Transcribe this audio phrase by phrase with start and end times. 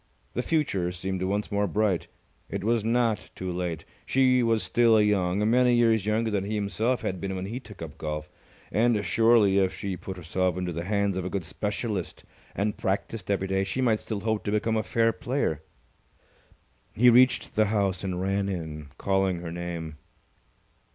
[0.33, 2.07] The future seemed once more bright.
[2.49, 3.85] It was not too late.
[4.03, 7.83] She was still young, many years younger than he himself had been when he took
[7.83, 8.27] up golf,
[8.71, 12.23] and surely, if she put herself into the hands of a good specialist
[12.55, 15.61] and practised every day, she might still hope to become a fair player.
[16.95, 19.97] He reached the house and ran in, calling her name.